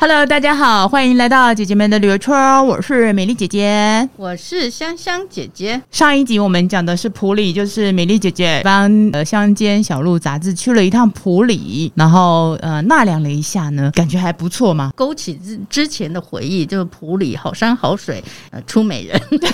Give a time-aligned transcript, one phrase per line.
[0.00, 2.32] Hello，大家好，欢迎来到姐姐们的旅游圈。
[2.64, 5.82] 我是美丽姐姐，我是香香姐姐。
[5.90, 18.22] 上一集我们讲的是普里，就是美丽姐姐帮呃乡间小路杂志去了一趟普里，然后呃纳凉了一下呢，感觉还不错嘛，勾起之之前的回忆，就是普里好山好水，
[18.52, 19.20] 呃出美人。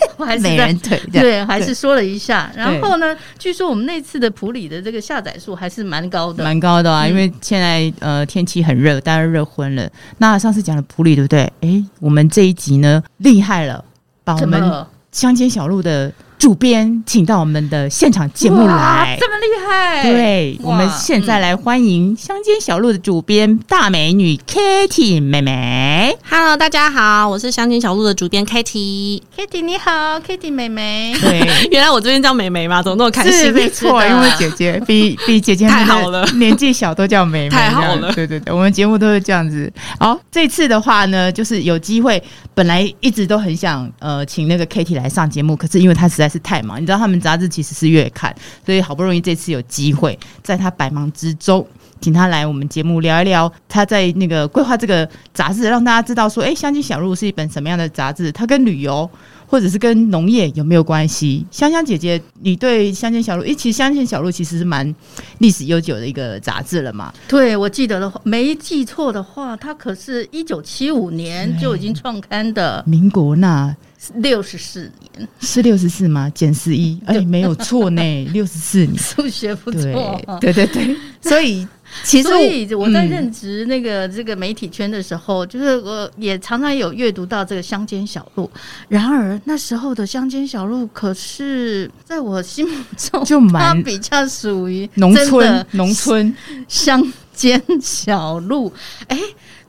[0.16, 2.50] 我还是美人腿对，对，还是说了一下。
[2.56, 7.06] 然后呢，据说我们那次的普里的这个下载数还是蛮高的，蛮高的啊。
[7.06, 9.88] 嗯、因为现在呃天气很热，大家热昏了。
[10.18, 11.52] 那上次讲的普里，对不对？
[11.60, 13.84] 哎，我们这一集呢厉害了，
[14.24, 16.12] 把我们乡间小路的。
[16.42, 20.02] 主编，请到我们的现场节目来，这么厉害！
[20.02, 26.18] 对，我们现在来欢迎乡间小路的主编大美女 Kitty 妹妹。
[26.28, 29.22] Hello，大家好，我是乡间小路的主编 Kitty。
[29.36, 31.14] Kitty 你好，Kitty 妹妹。
[31.20, 32.82] 对， 原来我这边叫妹妹嘛？
[32.82, 33.32] 怎么那么开心？
[33.32, 38.12] 是没错， 因为姐姐比比姐姐太好了，年纪小都叫妹妹，太好了。
[38.14, 39.72] 对对对，我们节目都是这样子。
[40.00, 42.20] 好，这次的话呢，就是有机会，
[42.52, 51.66] 本来一直都很想呃请那个 Kitty 来上节目，可是因为她实在是太忙，你知道他们杂志其实是月刊，所以好不容易这次有机会，在他百忙之中，
[52.00, 58.32] 请他来我们节目聊一聊他在那个规划这个杂志，让大家知道说，哎，乡间小路是一本什么样的杂志？
[58.32, 59.08] 它跟旅游
[59.52, 61.44] 或者是跟农业有没有关系？
[61.50, 64.94] 香香姐姐，你对乡间小路，哎，其实乡间小路其实是蛮
[65.40, 67.12] 历史悠久的一个杂志了嘛？
[67.28, 73.76] 对，我记得的话，没记错的话，它可是一九七五年就已经创刊的，民国那。
[74.16, 76.28] 六十四年是六十四吗？
[76.30, 81.64] 减十一，哎，没有错呢，六十四年， 数学不错，对对对，所以
[82.04, 88.50] 其实所以我在任职那个这个媒体圈的时候，嗯、就是我也常常有阅读到这个乡间小路。
[88.88, 96.34] 然而那时候的乡间小路，可是在我心目中就蛮比较属于农村农村
[96.68, 97.02] 乡
[97.34, 98.72] 间小路，
[99.08, 99.18] 哎。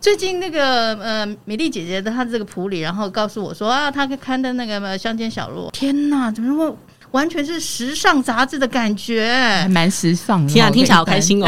[0.04, 6.78] 最近那个呃，美丽姐姐的她这个埔里，然后告诉我说啊，她看的那个乡间小路，天哪，怎么那么
[7.14, 9.32] 完全是时尚杂志的感觉，
[9.62, 11.48] 还蛮时尚的，天啊，听起来好开心哦。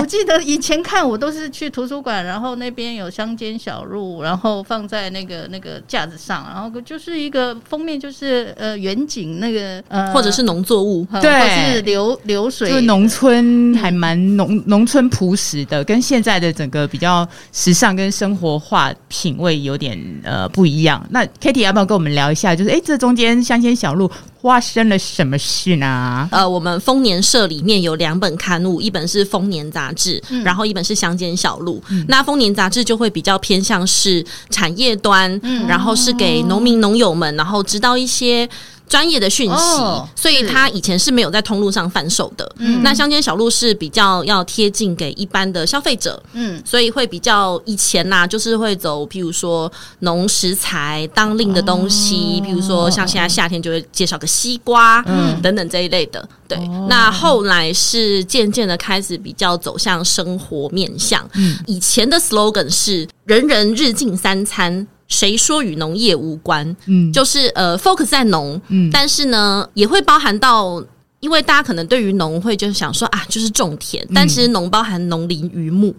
[0.00, 21.06] 我记得以前看我都是去图书馆，然后那边有乡间小路，然后放在那个那个架子上，然后就是一个封面就是呃远景那个呃或者是农作物，对，或是流流水，就农村还蛮农农村朴实的，跟现在的整个比较时尚跟生活化品味有点呃不一样。
[21.10, 22.56] 那 Katy 要不要跟我们聊一下？
[22.56, 24.10] 就是哎，这中间乡间小路
[24.40, 26.26] 发生了什么事呢？
[26.32, 31.82] 呃，我们丰年社里面有两本刊物，一本是丰年杂志，嗯、然后一本是乡间小路。
[31.90, 38.48] 嗯、那丰年杂志就会比较偏向是产业端，嗯、然后是给农民农友们，然后知道一些。
[38.90, 42.52] 专业的讯息，哦、所以他以前是没有在通路上贩售的。
[42.58, 46.20] 嗯，那乡间小路是比较要贴近给一般的消费者。
[46.32, 49.70] 嗯，所以会比较以前呐、啊，就是会走，譬如说
[50.00, 56.28] 农食材当令的东西，哦、譬如说像现在夏天就会介绍个西瓜，嗯，等等这一类的。
[56.48, 61.24] 对，哦、那后来是渐渐的开始比较走向生活面向。
[61.34, 64.84] 嗯，以前的 slogan 是“人人日进三餐”。
[65.10, 66.74] 谁说与农业无关？
[66.86, 70.82] 嗯，就是呃，focus 在农，嗯，但是呢，也会包含到，
[71.20, 75.94] 因为大家可能对于农会就是想说啊，就是种田，嗯、但其实农包含农林渔牧。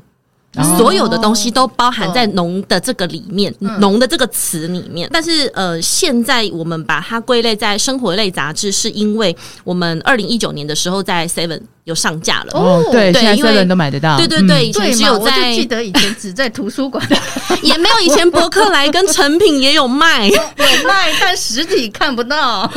[0.77, 5.09] 所有的东西都包含在“农”的这个里面，“农”的这个词里面。
[5.11, 12.59] 但是，呃，现在我们把它归类在生活类杂志，是因为我们二零一九年的时候在 Seven 有上架了。
[12.59, 14.17] 哦，对，现在 Seven 都买得到。
[14.17, 17.01] 对对对，以前只有在，我记得以前只在图书馆，
[17.63, 20.41] 也没有以前博客来跟成品也有卖， 有
[20.85, 22.69] 卖，但实体看不到。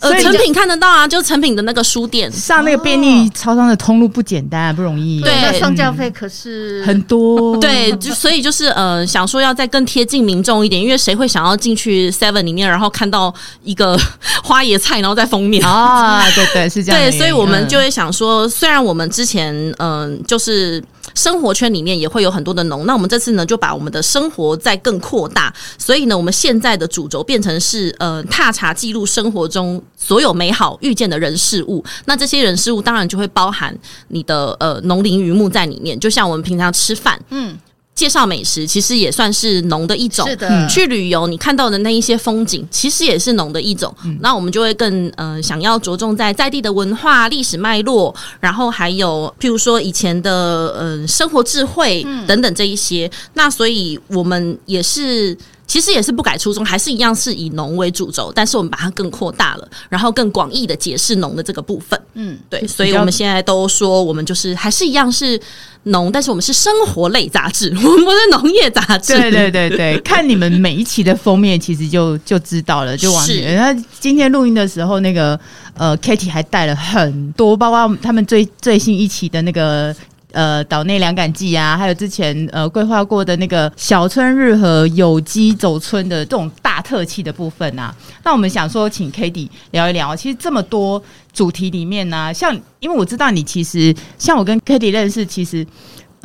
[0.00, 5.20] 呃，成品看得到啊，就成品的那个书店，上那个便利超商的通路不简单，不容易。
[5.20, 7.56] 对，那上架费可是很多。
[7.58, 13.98] 对，就所以就是呃，想说要再更贴近民众一点，因为谁会想要进去 Seven 里面，然后看到一个
[14.42, 16.24] 花椰菜，然后在封面啊？
[16.30, 17.00] 对对，是这样。
[17.00, 20.82] 对，所以我们就会想说，虽然我们之前嗯、呃，就是。
[21.14, 31.84] 生活圈里面也会有很多的农，那我们这次呢就把我们的生活再更扩大，所以呢，我们现在的主轴变成是呃，踏查记录生活中所有美好遇见的人事物。
[32.04, 33.76] 那这些人事物当然就会包含
[34.08, 37.58] 你的呃农林渔牧在里面，就像我们平常吃饭，嗯。
[37.94, 40.66] 介绍美食其实也算是浓的一种，是的。
[40.68, 43.94] 去旅游你看到的那一些风景，其实也是浓的一种。
[44.04, 53.06] 嗯、那我们就会更呃想要着重在在地的文化、历史脉络，然后还有譬如说以前的呃生活智慧等等这一些。
[53.12, 55.36] 嗯、那所以我们也是。
[55.70, 61.96] 其实也是不改初衷，还是一样是以农为主轴，但是我们把它更扩大了，然后更广义的解释农的这个部分。
[62.14, 65.40] 嗯，对，所以我们现在都说我们就是还是一样是
[65.84, 69.16] 农，但是我们是生活类杂志，我们不是农业杂志。
[69.16, 73.54] 对对对对， 看你们每一期的封面，其实就就知道了，就完全。
[73.56, 75.38] 那今天录音的时候，那个
[75.74, 79.94] 呃，Katie 还带了很多，包括他们最最新一期的那个。
[80.32, 87.94] 呃，岛内凉感季啊，还有之前呃规划过的那个小春日和有机走村的这种大特气的部分啊，
[88.24, 90.14] 那我们想说，请 Katie 聊一聊。
[90.14, 95.66] 其实这么多主题里面呢、啊，像因为我知道你其实像我跟 Katie 认识，其实。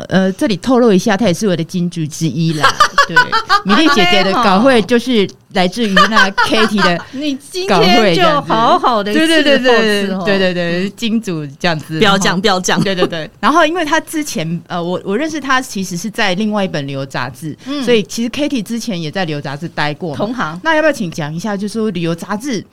[0.09, 2.69] 呃，这里透露一下，他也是我的金主之一啦。
[3.07, 3.15] 对，
[3.63, 13.29] 米粒姐姐的稿会就是来自于那 Katie 的你今天就好好的对对对对对对对金主这样子，不要讲不要讲，对对对。
[13.39, 20.59] 然后，因为他之前呃，我我认识他其实是在另外一本旅游杂志，嗯、所以其实 Katie 之前也在旅游杂志待过，同行。
[20.63, 22.65] 那要不要请讲一下，就是说旅游杂志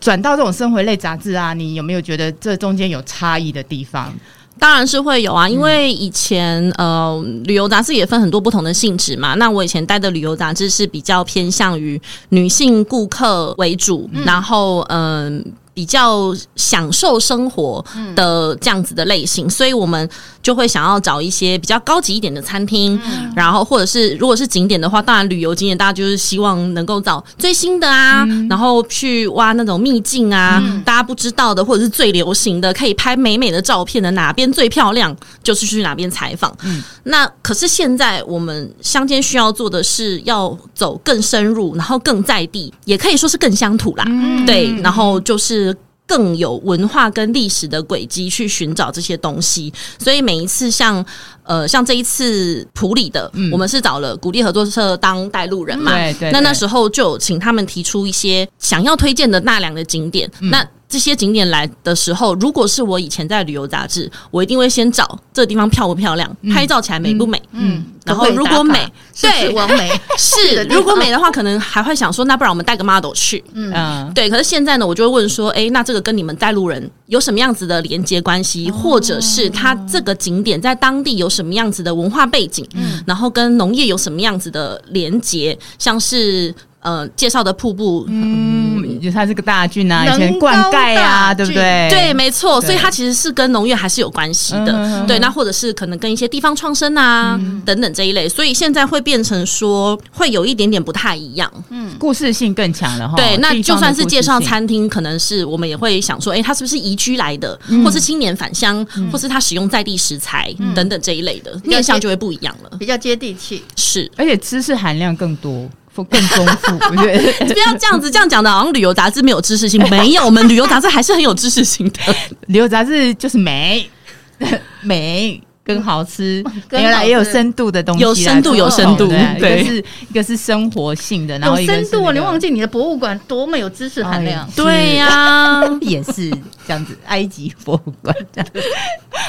[0.00, 4.14] 转到这种生活类杂志啊，你有没有觉得这中间有差异的地方？
[4.60, 9.34] 当然是会有啊，因为以前呃，旅游杂志也分很多不同的性质嘛。
[9.34, 15.42] 那我以前带的旅游杂志是比较偏向于女性顾客为主，嗯、然后嗯。
[15.44, 17.82] 呃比较享受生活
[18.14, 20.06] 的这样子的类型，嗯、所以我们
[20.42, 36.54] 就会想要找一些比较高级一点的餐厅，嗯、然后或者是如果是景点的话，当然旅游景点大家就是希望能够找最新的啊，嗯、然后去挖那种秘境啊，嗯、大家不知道的或者是最流行的，可以拍美美的照片的哪边最漂亮，就是去哪边采访。
[36.62, 44.04] 嗯、那可是现在我们乡间需要做的是要走更深入，然后更在地，也可以说是更乡土啦。
[44.08, 45.76] 嗯、对，然后就是。
[46.10, 51.06] 更有文化跟历史的轨迹去寻找这些东西，所以每一次像
[51.44, 60.66] 呃像这一次普里的，嗯、我们是找了鼓励合作社当带路人嘛，对对对，那那时候就请他们提出一些想要推荐的纳凉的景点，嗯、那。
[60.90, 67.40] 这些景点来的时候，如果是我以前在旅游杂志，我一定会先找这个地方漂不漂亮，拍照起来美不美。
[67.52, 69.88] 嗯，嗯，然后如果美，对，完美。
[70.18, 70.64] 是。
[70.64, 73.44] 如果美的话，可能还会想说，那不然我们带个 model 去。
[73.52, 74.28] 嗯，对。
[74.28, 82.66] 可是现在呢，我就会问说，哎，那这个跟你们带路人有什么样子的连接关系，或者是他这个景点在当地有什么样子的文化背景？
[82.74, 86.54] 嗯，然后跟农业有什么样子的连接，像是。
[86.80, 91.88] 呃，介绍的瀑布，嗯，就它是个大郡啊，以前灌溉啊，对不对？
[91.90, 95.18] 对，没错，所以它其实是跟农业还是有关系的，对。
[95.18, 103.14] 那或者是可能跟一些地方创生啊等等这一类，所以现在会变成说会有一点点不太一样，嗯，故事性更强了哈。
[103.14, 115.68] 对，那就算是介绍餐厅，可能是我们也会想说，哎，它是不是移居来的，或是青年返乡，或是它使用在地食材等等这一类的面向就会不一样了，比较接地气，是，而且知识含量更多。
[116.04, 122.14] 更丰富，不对， 不要这样子，这样讲的好像旅游杂志没有知识性，没有，我们旅游杂志还是很有知识性的。
[122.46, 123.88] 旅游杂志就是美，
[124.82, 125.40] 美。
[125.74, 129.06] 更好吃，原来也有深度的东西，有深度，有深度。
[129.38, 132.10] 对，一个是一个是生活性的，然后有深度。
[132.10, 134.48] 你忘记你的博物馆多么有知识含量？
[134.56, 136.28] 对呀， 也是
[136.66, 136.98] 这样子。
[137.06, 138.50] 埃及博物馆这样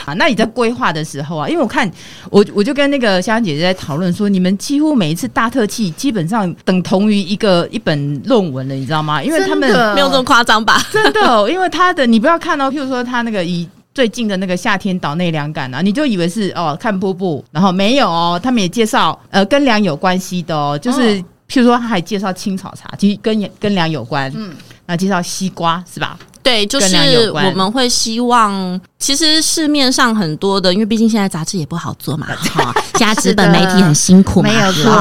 [0.05, 1.89] 啊，那你在规划的时候啊，因为我看
[2.29, 9.21] 我我就跟那个香香姐姐在讨论说，你们几乎每一次大特辑基本上等同于一个一本论文了，你知道吗？
[9.23, 10.81] 因为他们没有这么夸张吧？
[10.91, 13.67] 真的，因为他的你不要看到，譬如说他那个以。
[13.93, 24.55] 最近的那个夏天岛内凉感啊，你就以为是哦看瀑布，然后没有哦，他们也介绍呃跟凉有关系的哦，就是譬如说他还介绍青草茶，其实跟跟凉有关，嗯，
[24.85, 26.17] 那介绍西瓜是吧？
[26.43, 34.91] 对，就是我们会希望，其实市面上很多的，因为毕竟现在杂志也不好做嘛， 哈，加纸本媒体很辛苦嘛，没有错，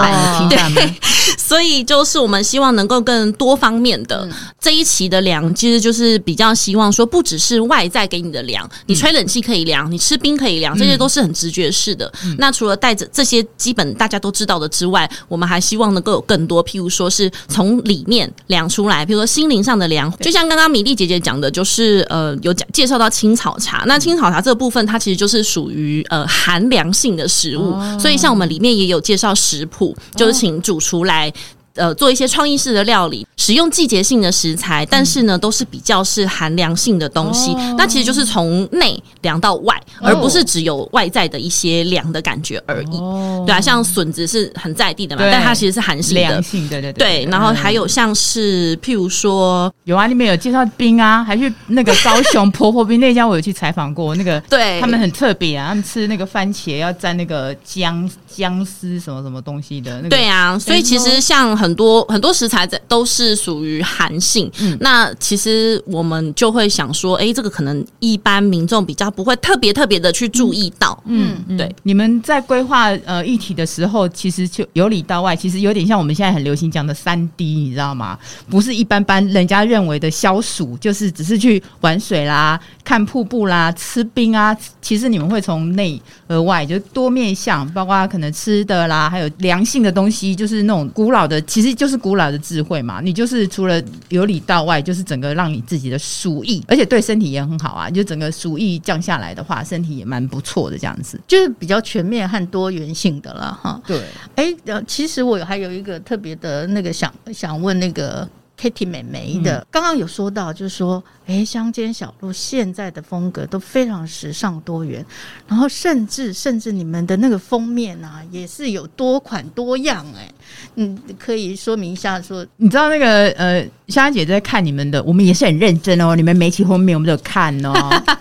[0.48, 0.94] 对，
[1.38, 4.28] 所以就是我们希望能够更多方面的
[4.60, 12.12] 这一期的凉，其实就是比较希望说，不只是外在给你的凉，你吹冷气可以凉，你吃冰可以凉，这些都是很直觉式的。
[12.36, 21.29] 那除了带着这些基本大家都知道的之外，我们还希望能够有更多，譬如说是从里面凉出来，譬如说心灵上的凉，就像刚刚米粒姐姐讲。
[21.30, 31.32] 讲的就是呃，有讲介绍到青草茶，那青草茶这个部分，它其实就是属于呃寒凉性的食物，哦、所以像我们里面也有介绍食谱，就是请主厨来。
[31.74, 37.52] 呃，做一些创意式的料理，使用季节性的食材，但是呢，都是比较是寒凉性的东西。
[37.52, 42.96] 哦、那其实就是从内凉到外，哦、而不是只有外在的一些凉的感觉而已。
[42.96, 46.20] 哦、对啊，像笋子是很在地的嘛，但它其实是寒性的。
[46.22, 47.22] 凉性，对对对。
[47.22, 54.16] 对，然后还有像是譬如说，有啊，里面有介绍冰啊，还去那个高雄婆婆冰那家，我有去采访过。
[54.16, 59.94] 那个 对，他们很特别啊，他们吃那个番茄要蘸那个姜姜丝什么什么东西的。
[59.98, 61.59] 那个、对啊，所以其实像。
[61.60, 71.74] 很多很多食材在都是属于寒性，嗯，那其实我们就会想说，哎，这个可能一般民众比较不会特别特别的去注意到，嗯，嗯对。
[71.82, 78.18] 你们在规划呃议题的时候，其实就由里到外，其实有点像我们现在很流行讲的三 D，你知道吗？
[78.48, 84.56] 不是一般般人家认为的消暑，就是只是去玩水啦、看瀑布啦、吃冰啊。
[84.80, 93.00] 其实你们会从内而外，就多面向，包括可能吃的啦，还有良性的东西，就是那种古老的，其实就是古老的智慧嘛。
[93.00, 97.90] 你就是除了由里到外，就是整个让你自己的暑意，而且对身体也很好啊。
[97.90, 103.82] 就整个暑意降下来的话，身体也蛮不错的，这样子就是比较全面和多元性的了哈。
[103.84, 104.00] 对，
[104.36, 108.28] 哎，呃，其实我还有一个特别的那个想想问那个。
[108.60, 115.02] Katie 美眉的，刚刚有说到，就是说，哎，乡间小路现在的风格都非常时尚多元，
[115.48, 120.30] 然后甚至甚至你们的那个封面啊，也是有多款多样，哎，
[120.74, 127.72] 嗯，可以说明一下，说你知道那个呃，香香姐在看你们的，我们也是很认真哦，你们每一期封面我们都有看哦，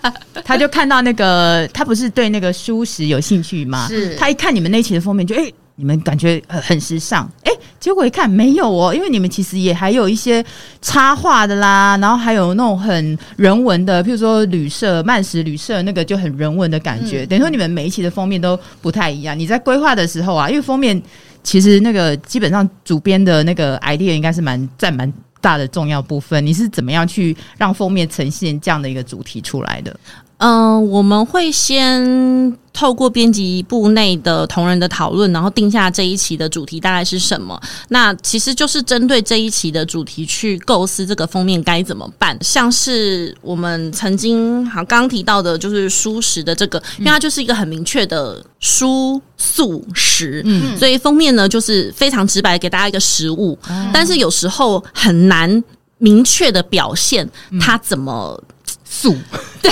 [0.42, 3.86] 他就看到那个，他不是对那个书食有兴趣吗？
[3.88, 5.44] 是，他一看你们那期的封面就哎。
[5.44, 10.44] 诶你们感觉很很时尚，哎，结果一看没有哦，因为你们其实也还有一些
[10.82, 17.24] 插画的啦，然后还有那种很人文的，譬如说旅社、慢食旅社那个就很人文的感觉。
[17.24, 19.38] 嗯、等于说你们每一期的封面都不太一样。
[19.38, 21.00] 你在规划的时候啊，因为封面
[21.42, 25.10] 其实那个基本上主编的那个 idea 应该是蛮占蛮
[25.40, 26.44] 大的重要部分。
[26.44, 29.98] 你是怎么样去让封面呈现这样的一个主题出来的？
[30.36, 37.60] 嗯、呃，我们会先透过编辑部内的同仁的讨论，然后定下这一期的主题大概是什么。
[37.88, 42.34] 那其实就是针对这一期的主题去构思这个封面该怎么办。
[42.40, 55.62] 像是我们曾经好刚刚提到的，就是蔬食的这个，因为它就是一个很明确的蔬素食，嗯，所以封面呢就是非常直白给大家一个食物，嗯、但是有时候很难
[55.98, 57.28] 明确的表现
[57.60, 58.42] 它怎么。
[58.92, 59.16] 素
[59.62, 59.70] 对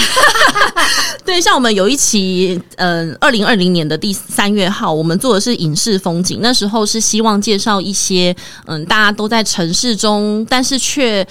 [1.24, 6.38] 对，像我们有一期，嗯、呃，二零二零年的第三月号，我们做的是影视风景。
[6.40, 8.34] 那时候是希望介绍一些，
[8.66, 11.26] 嗯，大家都在城市中，但是却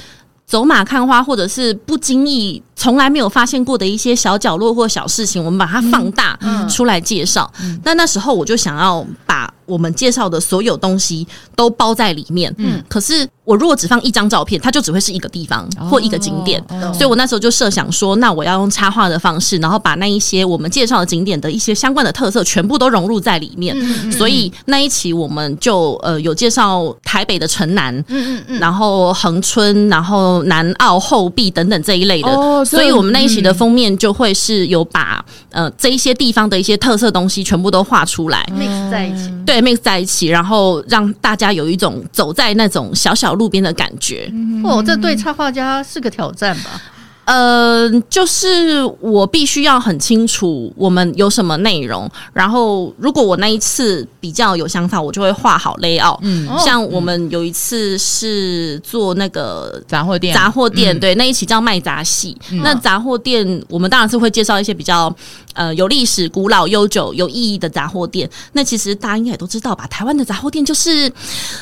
[0.45, 6.37] 走马看花，或者是不经意、从来没有发现过的一些小角落或小事情，我们把它放大
[6.69, 7.51] 出来介绍。
[7.83, 11.25] 那、嗯、那时候我就想要把我们介绍的所有东西
[11.55, 12.53] 都包在里面。
[12.57, 13.27] 嗯，可是。
[13.47, 23.73] 我如果只放一张照片，它就只会是一个地方或一个景点，哦、所以我那时候就设想说，那我要用插画的方式，然后把那一些我们介绍的景点的一些相关的特色全部都融入在里面。
[23.79, 32.27] 嗯嗯、所以那一期我们就呃有介绍台北的城南，嗯嗯嗯、然后恒春，然后南澳后壁等等这一类的。
[32.27, 43.36] 哦、所以我们那一期的封面就会是有把呃这一些地方的一些特色东西全部都画出来，mix 在一起，对，mix 在一起，然后让大家有一种走在那种小小。
[43.37, 44.29] 路边的感觉，
[44.63, 46.81] 哦，这对插画家是个挑战吧？
[47.27, 56.17] 呃，就是我必须要很清楚我们有什么内容，然后如果我那一次比较有想法，我就会画好 layout。
[56.21, 62.33] 嗯，像我们有一次是做那个杂货店，杂货店，对，那一期叫卖杂戏。
[62.63, 65.13] 那杂货店，我们当然是会介绍一些比较
[65.53, 68.29] 呃有历史、古老、悠久、有意义的杂货店。
[68.53, 69.85] 那其实大家应该也都知道吧？
[69.87, 71.11] 台湾的杂货店就是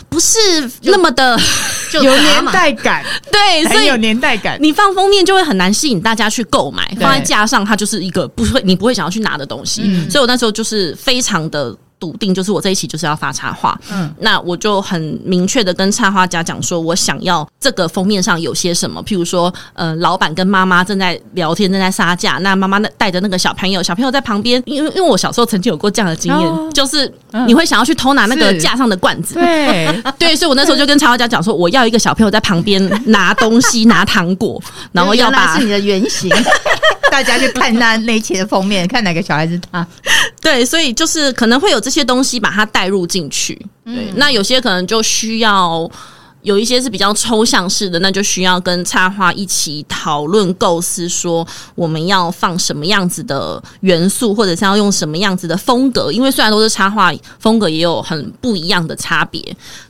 [0.10, 0.38] 不是
[0.84, 1.36] 那么的
[1.94, 4.60] 有年代感，对，所以有年代感。
[4.62, 5.55] 你放封面就会很。
[5.58, 9.84] 难吸引大家去购买，放在架上，它就是一个不会你不会想要去拿的东西。
[9.86, 11.76] 嗯、所以我那时候就是非常的。
[12.00, 27.12] 笃定就是我这一期就是要发插画，嗯，那我就很明确的跟插画家讲说，我想要这个封面上有些什么，譬如说，呃，老板跟妈妈正在聊天，正在杀价，那妈妈那带着那个小朋友，小朋友在旁边，因为因为我小时候曾经有过这样的经验，哦、就是
[27.48, 30.04] 你会想要去偷拿那个架上的罐子，对。
[30.18, 34.62] 对，所以我那时候就跟插画家讲说，我要一个小朋友在旁边拿东西，拿糖果，
[34.92, 36.30] 然后要把是你的原型，
[37.12, 39.86] 大家去看那那一期的封面，看哪个小孩子他，
[40.46, 45.90] 对，所以就是可能会有这些东西把它带入进去，对，那有些可能就需要
[46.44, 56.12] 有一些是比较抽象式的，那就需要跟插画一起讨论构思，说我们要放什么样子的元素，或者是要用什么样子的风格。
[56.12, 59.42] 因为虽然都是插画，风格也有很不一样的差别，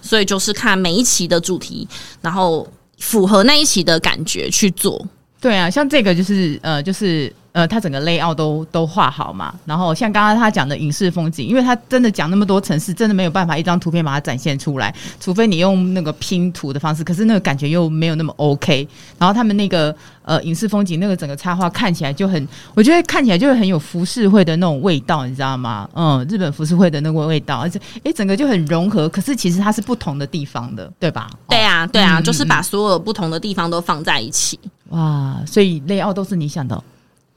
[0.02, 1.86] 所以就是看每一期的主题，
[2.22, 2.66] 然后
[3.00, 5.06] 符合那一期的感觉去做。
[5.42, 7.30] 对啊，像这个就是呃，就是。
[7.56, 18.86] 呃，他整个 layout 都都画好嘛，然后像刚刚他讲的影视风景，因为他真的讲那么多城市，真的没有办法一张图片把它展现出来，除非你用那个拼图的方式，可是那个感觉又没有那么 OK。
[19.18, 25.90] 然后他们那个呃影视风景那个整个插画看起来就很，我觉得看起来就会很有浮世绘的那种味道，你知道吗？
[25.94, 29.08] 嗯，日本浮世绘的那个味道，而且诶，整个就很融合。
[29.08, 31.30] 可是其实它是不同的地方的，对吧？
[31.48, 34.60] 对啊，对啊，嗯、就是把所有不同的地方都放在一起。
[34.90, 36.84] 哇，所以 layout 都是你想的。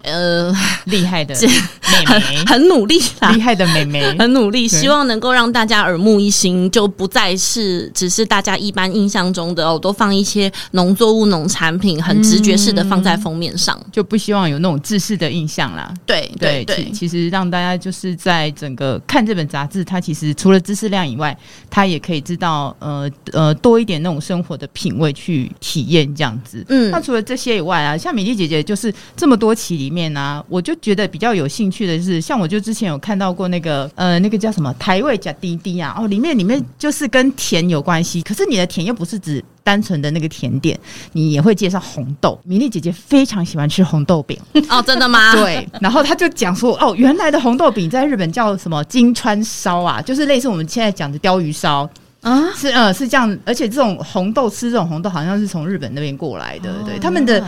[0.05, 15.93] 呃，厉害的 妹妹，很很努力啦，厉害的妹妹， 很努力，希望能够让大家耳目一新，就不再是只是大家一般印象中的哦，都放一些农作物、农产品，很直觉式的放在封面上，就不希望有那种制式的印象啦。
[16.07, 21.37] 对对对，其实让大家就是在整个看这本杂志，它其实除了知识量以外，
[21.69, 26.65] 它也可以知道呃呃多一点那种生活的品味去体验这样子。
[26.69, 29.88] 嗯，那除了这些以外啊，像米粒姐姐就是这么多期里。
[29.89, 40.79] 里面呢、啊，我就觉得比较有兴趣的是，像我就之前有看到过那个呃，那个叫什么台味甲滴滴啊，哦，里面里面就是跟甜有关系，可是你的甜又不是指单纯的那个甜点，
[41.13, 42.39] 你也会介绍红豆。
[42.45, 45.33] 米粒姐姐非常喜欢吃红豆饼 哦，真的吗？
[45.41, 51.89] 对，然后她就讲说，哦，原来的红豆饼在日本叫什么金川烧啊，就是类似我们现在讲的鲷鱼烧
[52.21, 57.43] 啊，是呃是这样，而且这种红豆吃这种红豆好像是从日本那边过来的，哦、对他们的。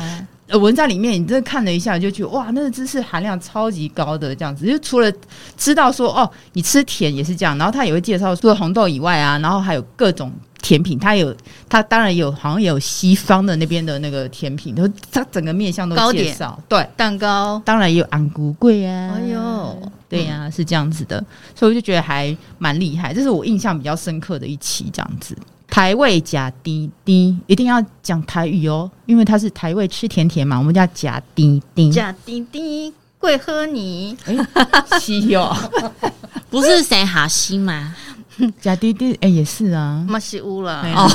[0.50, 4.66] 呃，文章里面你这看了一下，就觉得哇，那个知识含量超级高的这样子。
[4.66, 5.10] 就除了
[5.56, 10.98] 知道说哦，你吃甜也是这样，然后他也会介绍除了红豆以外啊，然后还有各种甜品。
[10.98, 11.32] 他有，
[11.68, 16.60] 他当然有，好像也有西方的那边的那个甜品，都他整个面向都介绍。
[16.68, 19.14] 对，蛋糕当然也有安菇贵啊。
[19.14, 25.36] 哎呦，对呀、啊，是这样子的，所以我就觉得还蛮厉害，这是我印象比较深刻的一期这样子。
[25.70, 31.90] 台味假滴滴，一定要讲台语哦，因为它是台味吃甜甜嘛，我们叫假滴滴。
[31.92, 34.16] 假滴滴，贵喝你？
[34.26, 34.36] 哎，
[35.00, 35.56] 是哟，
[36.50, 37.94] 不是谁哈西吗？
[38.60, 41.10] 假滴滴，哎，也是啊，嘛是乌了哦，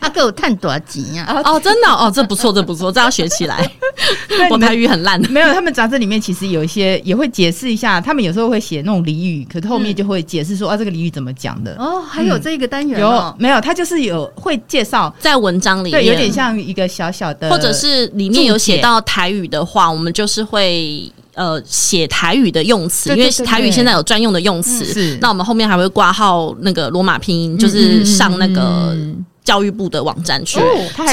[0.00, 1.42] 阿哥有赚多少钱呀？
[1.44, 3.70] 哦，真的哦，这不错，这不错，这要学起来。
[4.50, 5.52] 我台语很烂， 没有。
[5.52, 11.74] 他们杂志里面其实有一些也会解释一下，他们有时候会写那种俚语，可是后面就会解释说啊，这个俚语怎么讲的。
[11.78, 13.60] 哦，还有这个单元有没有？
[13.60, 21.10] 他就是有会介绍在文章里面，对，有点像一个小小的，或者是里面有写到台语的话，我们就是会。
[21.34, 25.18] 呃，写台语的用词，因为台语现在有专用的用词，是。
[25.20, 28.94] 那我们后面还会挂号那个罗马拼音，就是上那个
[29.42, 30.60] 教育部的网站去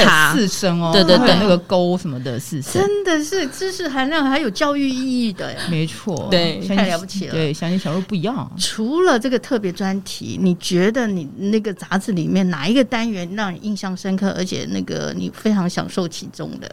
[0.03, 7.33] 查四声哦，对对对，那个勾什么的四声，真的是知识含量还有教育意义的，没错，对，太了不起了。
[7.33, 8.51] 对，相信小时候不一样。
[8.57, 16.69] 除了这个特别专题，你觉得你那个杂志里面哪一个单元让你印象深刻，而且那个你非常享受其中的？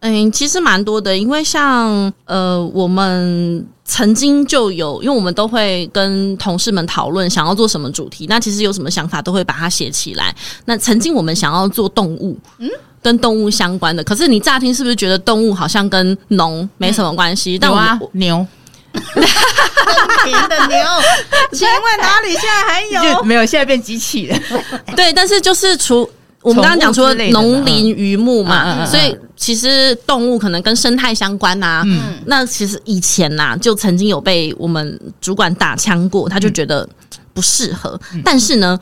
[0.00, 10.34] 嗯，其实蛮多的，因为像呃，我们曾经就有，因为我们都会跟同事们讨论想要做什么主题，那其实有什么想法都会把它写起来。
[10.66, 12.70] 那曾经我们想要做动物，嗯，
[13.02, 17.56] 跟动物相关的，可是你乍听是不是觉得动物好像跟农没什么关系？
[17.56, 18.46] 嗯、但我啊，牛，
[18.92, 20.78] 甜的牛，
[21.52, 22.82] 请问哪里现在还
[23.12, 23.24] 有？
[23.24, 24.38] 没有，现在变机器了。
[24.94, 26.08] 对，但是就是除。
[26.40, 31.82] 我们刚刚讲说农林渔牧嘛，所以其实动物可能跟生态相关呐、啊。
[31.86, 36.86] 嗯，那其实以前呐、就曾经有被我们主管打枪过，他就觉得
[37.32, 37.98] 不适合。
[38.22, 38.78] 但是呢。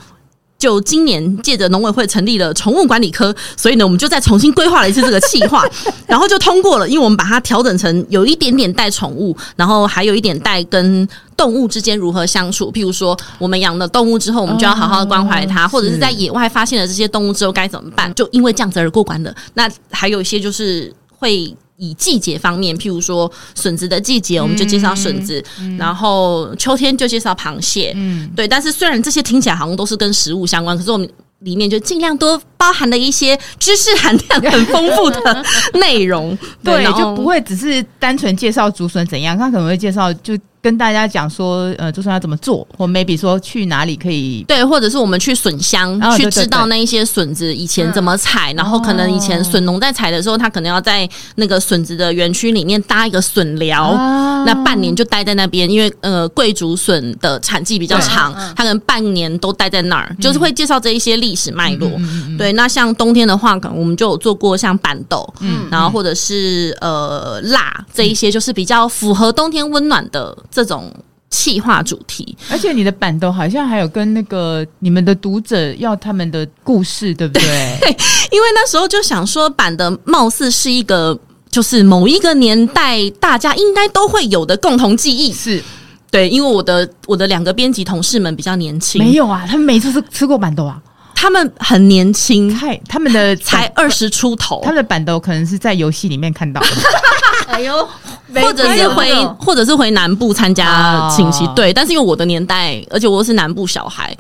[0.59, 5.63] 就今年借着农委会成立了宠物管理科，所以呢，我们就再重新规划了一次这个计划，
[6.07, 6.89] 然后就通过了。
[6.89, 12.73] 因为我们把它调整成有一点点带宠物，然后还有一点带跟动物之间如何相处。
[12.73, 18.13] 譬如说，我们养了动物之后，我们就要好好的关怀它，或者是在野外发现了这些动物之后该怎么办？
[18.15, 19.35] 就因为这样子而过关的。
[19.55, 21.55] 那还有一些就是会。
[21.79, 27.93] 以季节方面，譬如说笋子的季节，我们就介绍笋子；嗯嗯、然后秋天就介绍螃蟹。
[27.97, 28.47] 嗯，对。
[28.49, 31.09] 但是虽然这些听起来好像都是跟食物相关，可是我们
[31.41, 36.37] 里面就尽量多包含了一些知识含量很丰富的内容。
[36.65, 40.37] 对，对，就不会只是单纯介绍竹笋怎样，他可能会介绍就。
[40.67, 61.89] 跟大家讲说，呃，就算要怎么做，或 maybe 说去哪里可以对，或者是我们去笋乡、哦、去知道那一些笋子以前怎么采，嗯、然后可能以前笋农在采的时候，他可能要在那个笋子的园区里面搭一个笋寮，啊、那半年就待在那边，因为呃桂竹笋的产季比较长，他可能半年都待在那儿，嗯、就是会介绍这一些历史脉络。
[61.99, 70.37] 嗯、对，那像冬天的话，可能我们就有做过像板豆，嗯，然后或者是呃辣这一些，就是比较符合冬天温暖的。
[70.57, 70.91] 这种
[71.29, 77.43] 企划主题，而且你的板豆好像还有跟那个你们的读者要他们的故事，对不对？
[77.83, 77.91] 对，
[78.31, 81.19] 因为那时候就想说，板的貌似是一个。
[81.49, 85.33] 就是某一个年代大家应该都会有的共同记忆。
[85.33, 85.63] 是
[86.11, 90.79] 对，因为我的我的两个编辑同事们比较年轻，没有啊，他们每次是吃过板豆啊，
[91.17, 96.67] 他们很年轻，太他们的才二十出头，他们的板豆可能是在游戏里面看到的。
[97.49, 97.89] 哎呦，
[98.35, 101.73] 或者是回，或者是回南部参加亲戚，对。
[101.73, 104.15] 但是因为我的年代，而且我是南部小孩，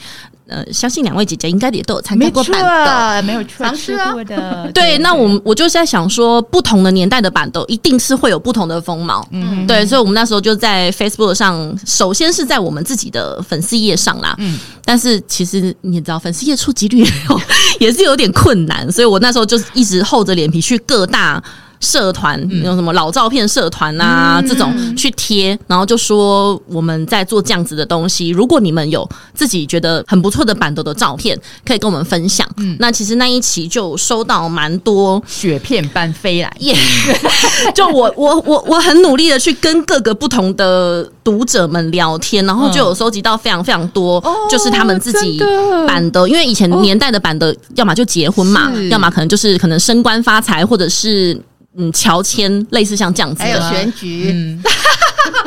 [0.48, 4.70] 呃，相信两位姐姐应该也都有参加过板豆，没有错，尝试过的。
[4.74, 9.84] 对，那我们我就是在想说，不同的年代的板豆一定是会有不同的风貌，嗯，对。
[9.84, 14.58] 所以我们那时候就在 Facebook 上，首先是在我们自己的粉丝页上啦，嗯。
[14.84, 17.04] 但是其实你知道，粉丝页触及率
[17.80, 21.42] 也是有点困难，所以我那时候就一直厚着脸皮去各大。
[21.80, 24.40] 社团有什么老照片社团啊？
[24.40, 28.28] 嗯、这种去贴，然后就说我们在做这样子的东西。
[28.30, 32.48] 如果你们有自己觉得很不错的板豆的照片，可以跟我们分享。
[32.58, 36.52] 嗯，那其实那一期就收到蛮多雪片般飞来。
[36.60, 36.74] 耶！
[37.06, 45.38] Yeah, 就我我我我很努力的去跟各个不同的读者们聊天，然后就有收集到非常非常多，就是他们自己
[45.86, 46.26] 板豆。
[46.26, 51.40] 因为以前年代的板的，要么就结婚嘛，要么可能就是可能升官发财，或者是。
[51.78, 54.30] 嗯，乔迁类似像这样子的，还有选举。
[54.32, 54.62] 嗯，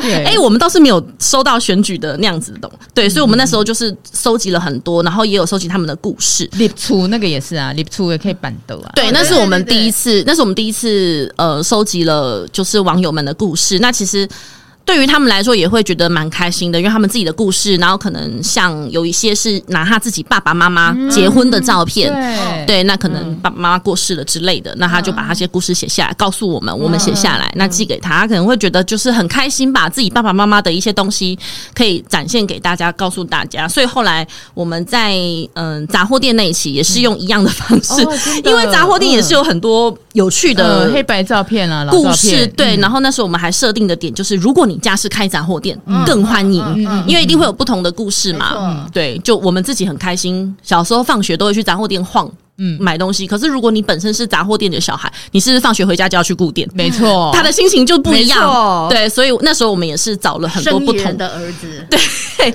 [0.00, 6.48] 哎、欸，我们倒是没有收到选举的那样子的，对，所以我们那时候就是收集了很多，然后也有收集他们的故事。
[6.52, 8.92] 立出那个也是啊，立出也可以板的啊。
[8.94, 13.78] 对，那是我们第一次，那是我们第一次呃，收集了就是网友们的故事。
[13.80, 14.28] 那其实。
[14.84, 31.38] 对于他们来说，也会觉得蛮开心的，因为他们自己的故事，然后可能像有一些是拿他自己爸爸妈妈结婚的照片，嗯、对，对，那可能爸爸妈妈过世了之类的，嗯、那他就把他些故事写下来，告诉我们，我们写下来，嗯、那寄给他，他可能会觉得就是很开心，把自己爸爸妈妈的一些东西
[31.72, 33.68] 可以展现给大家，告诉大家。
[33.68, 35.14] 所以后来我们在
[35.54, 38.02] 嗯杂货店那一期也是用一样的方式，
[38.42, 42.76] 因为杂货店也是有很多有趣的、呃、黑白照片啊，故事，对。
[42.78, 46.64] 然后那时候我们还设定的点就是，如果你家是开杂货店，更欢迎，
[47.06, 48.88] 因为一定会有不同的故事嘛。
[48.92, 53.26] 对，就我们自己很开心，小时候放学都会去杂货店晃，嗯，买东西。
[53.26, 56.68] 可是如果你本身是杂货店的小孩，你是不是放学回家就要去顾店？
[56.74, 58.88] 没错，他的心情就不一样。
[58.88, 61.86] 对，所以那时候我们也是找了很多不同的儿子。
[61.90, 62.54] 对，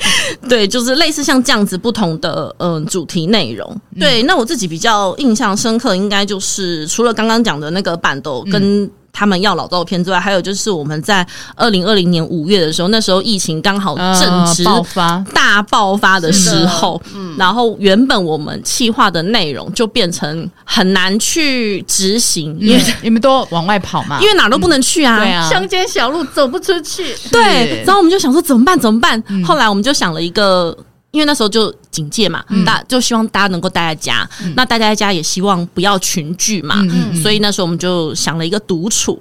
[0.49, 3.81] 对，就是类似像这样子不同的嗯主题内容。
[3.99, 8.89] 对，那我自己比较印象深刻，应该就是除了刚刚讲的那个板豆跟。
[9.15, 11.25] 他们要老照片之外，还有就是我们在
[11.55, 15.23] 二零二零年五月的时候，那时候疫情刚好正值爆发。
[15.33, 28.77] 大爆发的时候，嗯，然后原本我们企划的内容就变成很难去执行，因为你们都往外跑嘛，因为哪都不能去啊，对啊，乡间小路走不出去，对，然后我们就想说怎么办？
[28.77, 29.23] 怎么办？
[29.45, 30.77] 后来我们就想了一个。
[31.15, 34.29] 因为那时候就警戒嘛，大就希望大家能够待在家。
[34.57, 36.75] 那待在家也希望不要群聚嘛，
[37.23, 39.17] 所以那时候我们就想了一个独处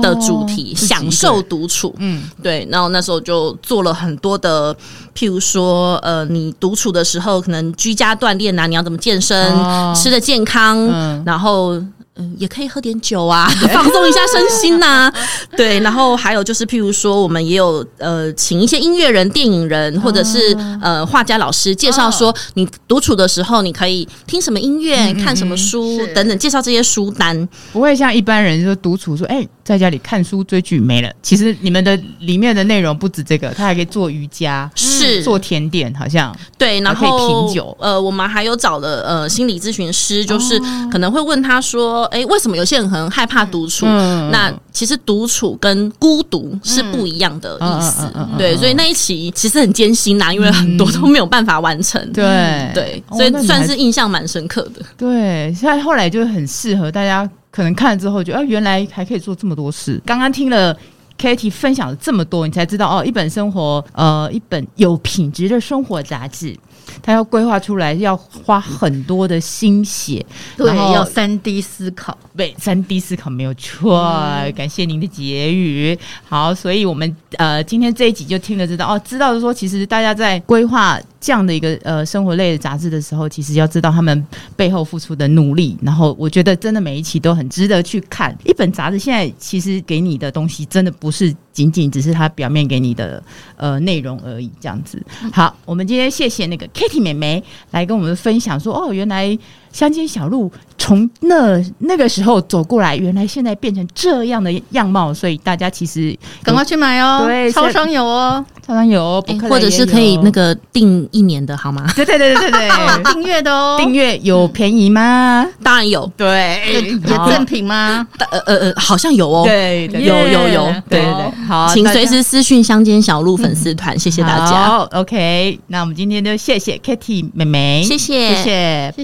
[0.00, 1.92] 的主题，享受独处。
[1.98, 2.66] 嗯，对。
[2.70, 4.72] 然后那时候就做了很多的，
[5.12, 9.52] 譬如说，呃，你独处的时候，可能居家锻炼啊，你要怎么健身，
[9.92, 11.82] 吃的健康，然后。
[12.16, 15.14] 嗯，也可以喝点酒啊， 放松一下身心呐、啊。
[15.56, 27.48] 对，然后还有就是，譬如说，我们也有呃，请一些音乐人、电影人，或者是呃画家老师介绍说，你独处的时候，你可以听什么音乐、嗯、看什么书等等，介绍这些书单。
[27.72, 31.12] 不会像一般人说独处说，哎、欸，在家里看书追剧没了。
[31.20, 37.76] 其实你们的里面的内容不止这个，他还可以做瑜伽，是做甜点，好像对，然后可以品酒。
[37.80, 40.60] 呃，我们还有找了呃心理咨询师，就是
[40.92, 42.03] 可能会问他说。
[42.06, 43.86] 哎、欸，为什么有些人可能害怕独处？
[43.86, 48.10] 嗯、那其实独处跟孤独是不一样的意思。
[48.38, 52.00] 对，所以那一期其实很艰辛呐，因为很多都没有办法完成。
[52.02, 54.84] 嗯、对对，所以算是印象蛮深刻的。
[54.96, 60.00] 对，现在后来就很适合大家，可能看了之后觉得，啊，原来还可以做这么多事。
[60.04, 60.76] 刚刚听了
[61.18, 66.56] Katie 分享了这么多，你才知道哦，一本生活，呃，一本有品质的生活杂志。
[67.02, 70.24] 他要规划出来，要花很多的心血，
[70.56, 73.98] 对，然后要三 D 思考，对，三 D 思考没有错。
[73.98, 75.98] 嗯、感谢您的结语。
[76.24, 85.74] 好，所以我们呃今天这一集就听了知道哦，知道说其实大家在规划这样的一个呃生活类的杂志的时候，其实要知道他们背后付出的努力。
[85.80, 88.36] 然后我觉得真的每一期都很值得去看。
[88.44, 93.22] 一本杂志现在其实给你的东西真的不是仅仅只是它表面给你的
[93.56, 95.02] 呃内容而已，这样子。
[95.32, 96.68] 好，我们今天谢谢那个。
[96.74, 99.38] Kitty 妹妹来跟我们分享说：“哦，原来
[99.74, 111.86] 乡间小路从那那个时候走过来，原来现在变成这样的样貌，所以大家其实赶快去买哦，对，超商有哦，超商有，或者是可以那个订一年的好吗？
[111.94, 112.54] 对对对对对。
[112.54, 112.70] 对，
[113.12, 115.44] 订阅的哦，订阅有便宜吗？
[115.62, 116.62] 当然有，对，
[117.08, 118.06] 有赠品吗？
[118.30, 124.64] 呃呃呃，好像有哦，对，有有有，对对对，好，请随时私讯乡间小路粉丝团，谢谢大家。
[124.64, 128.94] 好，OK，那我们今天就谢谢 Kitty 妹妹，谢谢，谢谢，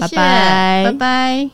[0.83, 1.49] 拜拜，